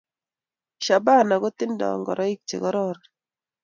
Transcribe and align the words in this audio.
Shabana 0.85 1.35
kotindo 1.41 1.87
ngoraiki 1.99 2.43
che 2.49 2.57
kararan 2.63 2.99